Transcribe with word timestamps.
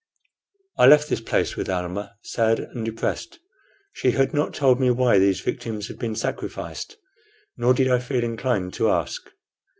I 0.79 0.87
left 0.87 1.09
this 1.09 1.21
place 1.21 1.55
with 1.55 1.69
Almah, 1.69 2.15
sad 2.23 2.59
and 2.59 2.83
depressed. 2.83 3.37
She 3.93 4.09
had 4.13 4.33
not 4.33 4.51
told 4.55 4.79
me 4.79 4.89
why 4.89 5.19
these 5.19 5.41
victims 5.41 5.89
had 5.89 5.99
been 5.99 6.15
sacrificed, 6.15 6.97
nor 7.55 7.75
did 7.75 7.87
I 7.87 7.99
feel 7.99 8.23
inclined 8.23 8.73
to 8.73 8.89
ask. 8.89 9.21